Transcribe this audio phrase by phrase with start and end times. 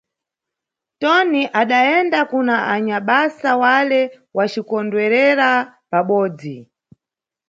[1.01, 4.01] Toni adayenda kuna anyabasa wale
[4.37, 5.49] wacikondwerera
[5.89, 6.57] pabodzi.